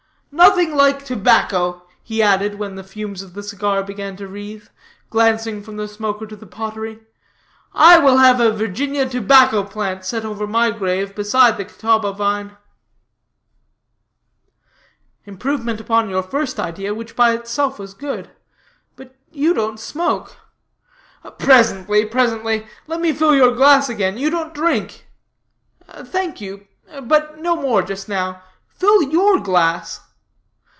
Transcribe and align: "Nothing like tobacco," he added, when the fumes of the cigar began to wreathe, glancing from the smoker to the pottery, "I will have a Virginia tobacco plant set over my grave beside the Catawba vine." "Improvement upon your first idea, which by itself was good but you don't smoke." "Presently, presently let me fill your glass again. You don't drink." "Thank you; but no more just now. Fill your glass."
"Nothing 0.33 0.73
like 0.77 1.03
tobacco," 1.03 1.83
he 2.01 2.21
added, 2.23 2.55
when 2.55 2.75
the 2.75 2.85
fumes 2.85 3.21
of 3.21 3.33
the 3.33 3.43
cigar 3.43 3.83
began 3.83 4.15
to 4.15 4.27
wreathe, 4.29 4.69
glancing 5.09 5.61
from 5.61 5.75
the 5.75 5.89
smoker 5.89 6.25
to 6.25 6.37
the 6.37 6.47
pottery, 6.47 7.01
"I 7.73 7.97
will 7.99 8.15
have 8.17 8.39
a 8.39 8.49
Virginia 8.51 9.07
tobacco 9.07 9.61
plant 9.63 10.05
set 10.05 10.23
over 10.23 10.47
my 10.47 10.71
grave 10.71 11.13
beside 11.15 11.57
the 11.57 11.65
Catawba 11.65 12.13
vine." 12.13 12.55
"Improvement 15.25 15.81
upon 15.81 16.09
your 16.09 16.23
first 16.23 16.61
idea, 16.61 16.95
which 16.95 17.13
by 17.15 17.33
itself 17.33 17.77
was 17.77 17.93
good 17.93 18.31
but 18.95 19.13
you 19.33 19.53
don't 19.53 19.81
smoke." 19.81 20.37
"Presently, 21.39 22.05
presently 22.05 22.65
let 22.87 23.01
me 23.01 23.11
fill 23.11 23.35
your 23.35 23.53
glass 23.53 23.89
again. 23.89 24.17
You 24.17 24.29
don't 24.29 24.53
drink." 24.55 25.07
"Thank 25.89 26.39
you; 26.39 26.67
but 27.03 27.37
no 27.41 27.57
more 27.57 27.81
just 27.83 28.07
now. 28.07 28.41
Fill 28.69 29.03
your 29.03 29.37
glass." 29.41 29.99